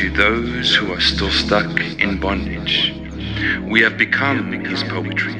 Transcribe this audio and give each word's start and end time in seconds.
to 0.00 0.08
those 0.12 0.74
who 0.74 0.90
are 0.94 1.00
still 1.00 1.30
stuck 1.30 1.78
in 2.00 2.18
bondage. 2.18 2.94
We 3.70 3.82
have 3.82 3.98
become 3.98 4.50
his 4.50 4.82
poetry, 4.84 5.34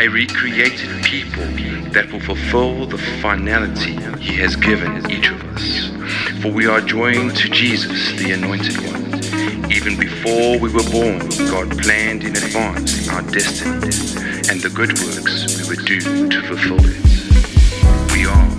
a 0.00 0.08
recreated 0.08 1.04
people 1.04 1.44
that 1.92 2.10
will 2.10 2.18
fulfill 2.18 2.86
the 2.86 2.98
finality 3.22 3.92
he 4.20 4.34
has 4.38 4.56
given 4.56 5.08
each 5.08 5.30
of 5.30 5.40
us. 5.54 5.90
For 6.42 6.50
we 6.50 6.66
are 6.66 6.80
joined 6.80 7.36
to 7.36 7.48
Jesus, 7.48 8.12
the 8.20 8.32
Anointed 8.32 8.76
One. 8.90 9.70
Even 9.70 9.96
before 9.96 10.58
we 10.58 10.68
were 10.68 10.90
born, 10.90 11.20
God 11.48 11.70
planned 11.78 12.24
in 12.24 12.34
advance 12.34 13.08
our 13.08 13.22
destiny 13.22 13.94
and 14.50 14.60
the 14.60 14.72
good 14.74 14.98
works 14.98 15.62
we 15.62 15.68
would 15.68 15.86
do 15.86 16.28
to 16.28 16.42
fulfill 16.42 16.80
it. 16.80 18.12
We 18.12 18.26
are 18.26 18.55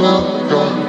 love, 0.00 0.52
love. 0.52 0.87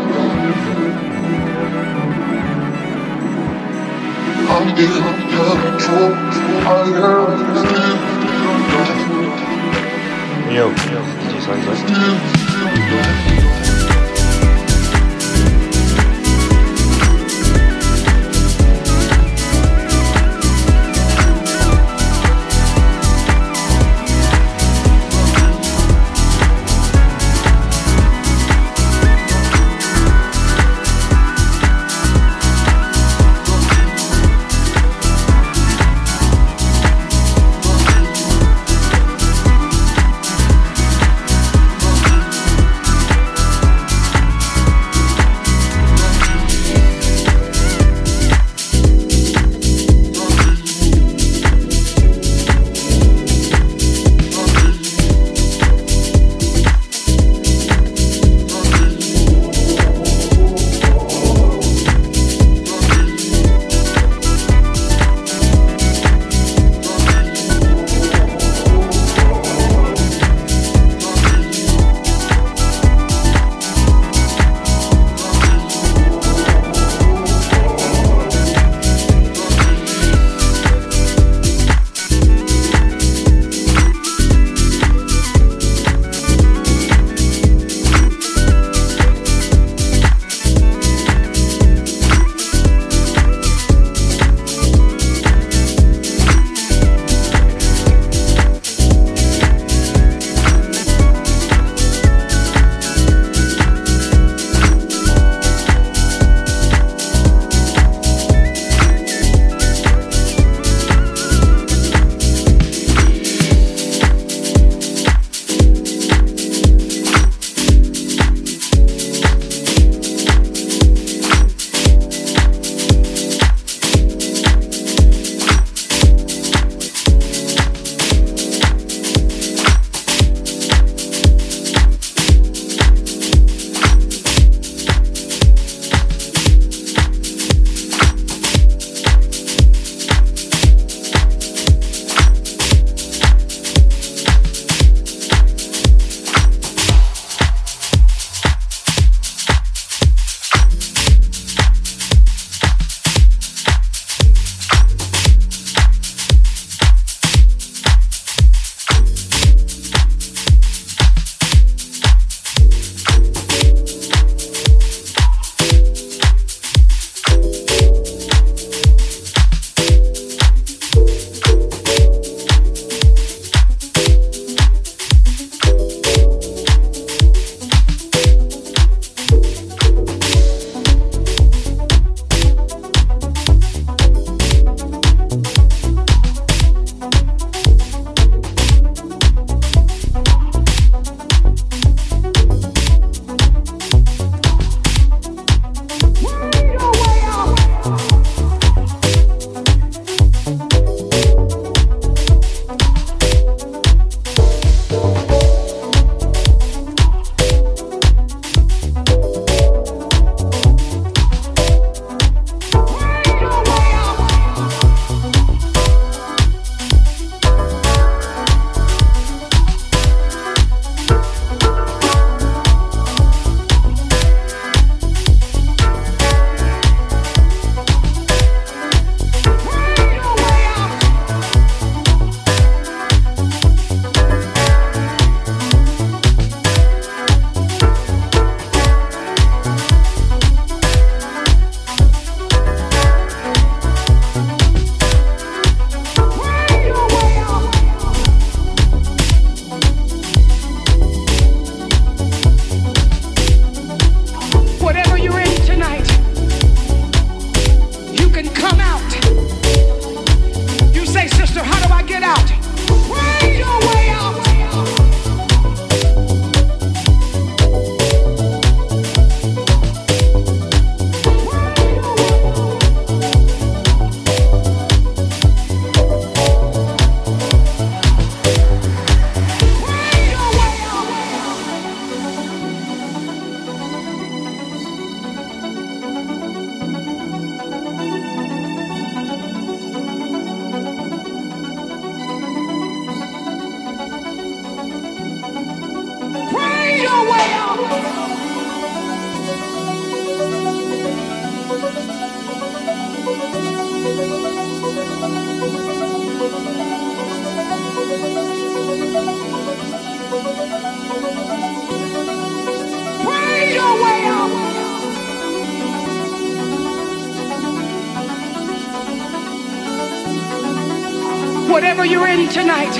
Whatever 321.99 322.13
you're 322.13 322.27
in 322.27 322.47
tonight, 322.47 322.95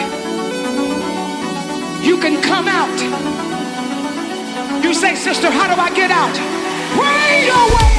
you 2.03 2.17
can 2.17 2.41
come 2.41 2.67
out. 2.67 2.99
You 4.83 4.93
say, 4.93 5.15
Sister, 5.15 5.49
how 5.49 5.73
do 5.73 5.79
I 5.79 5.89
get 5.95 6.11
out? 6.11 6.35
Pray 6.97 7.45
your 7.45 7.77
way 7.77 7.98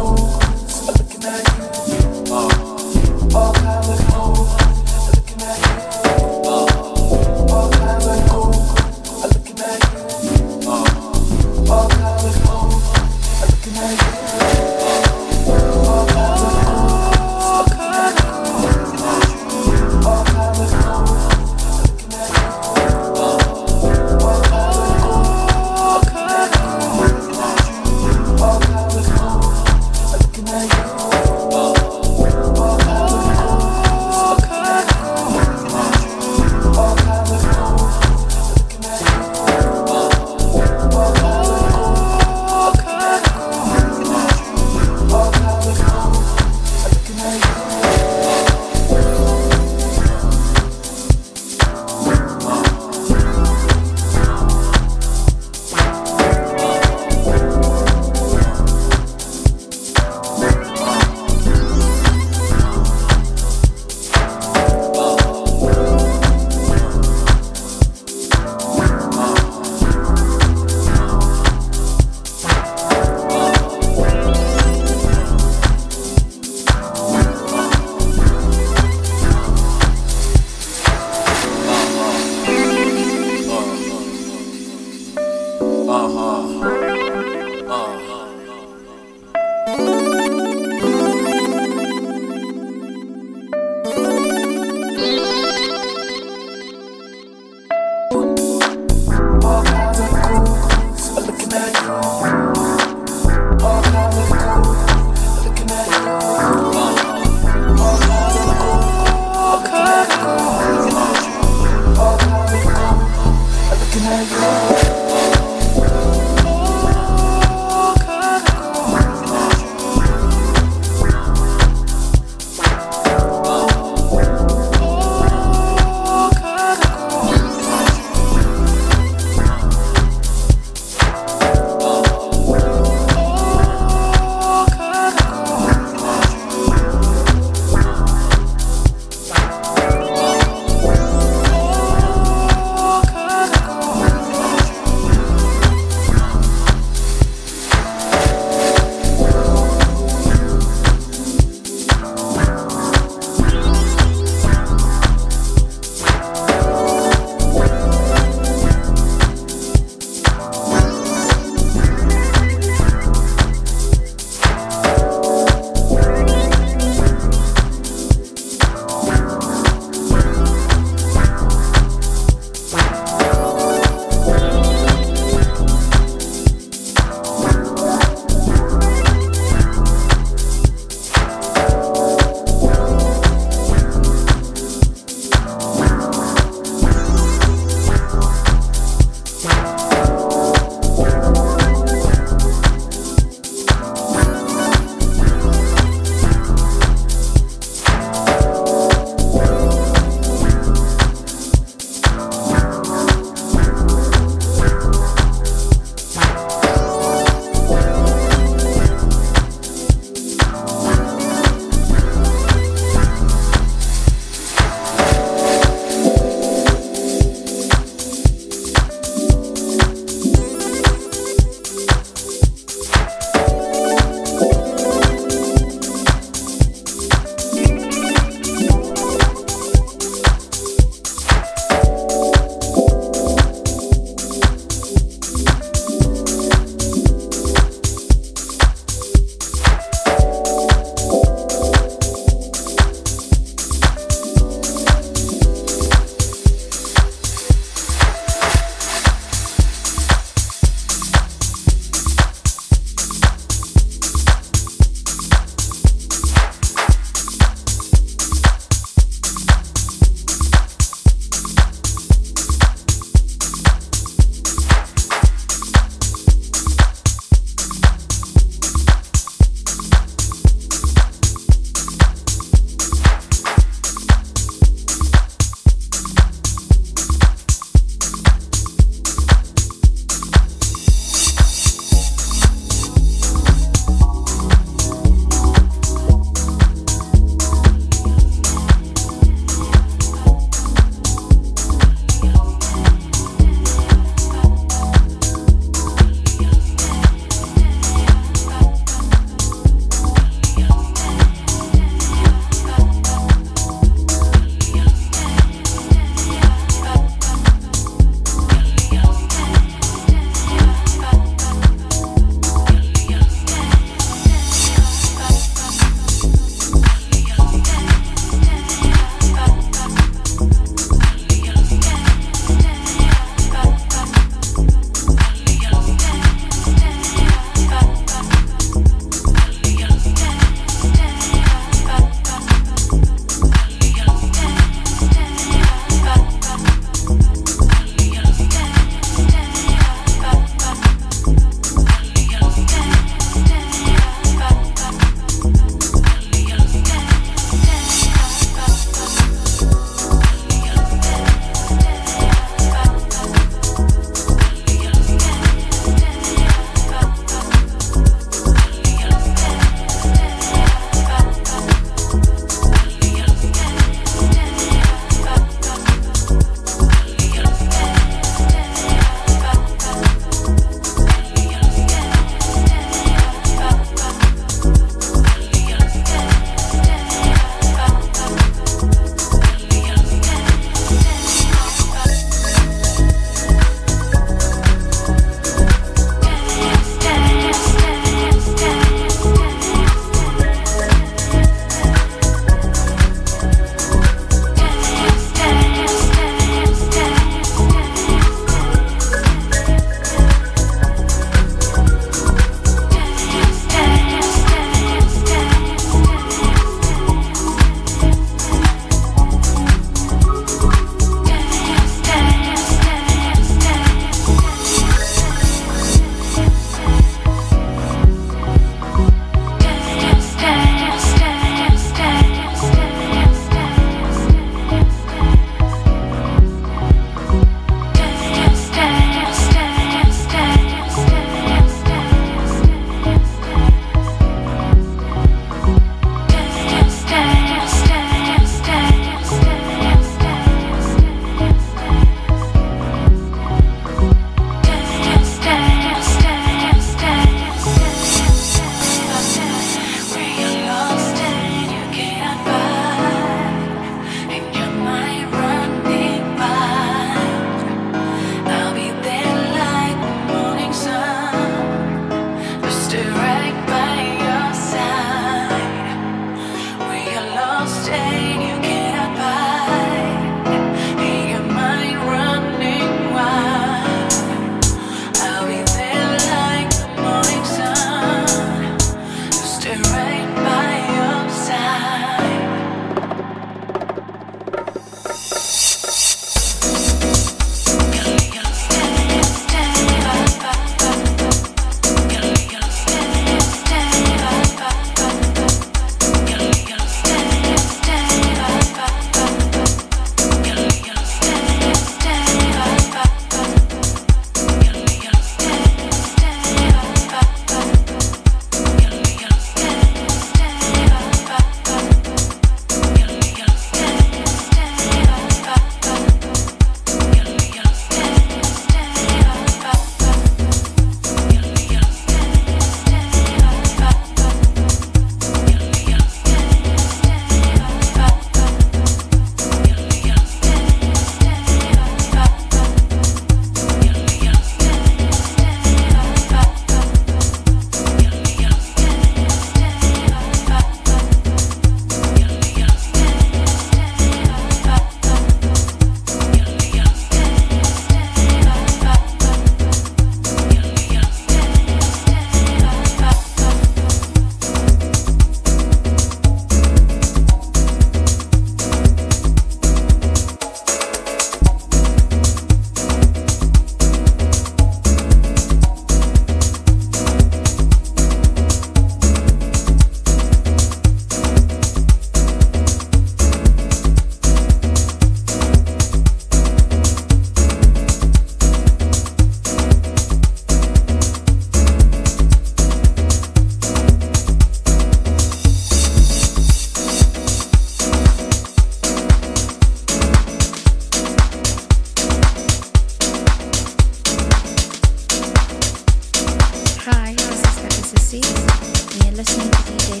Seeds, 598.10 598.26
and 598.26 599.04
you're 599.04 599.14
listening 599.14 599.48
to 599.52 599.56
DJ 599.56 600.00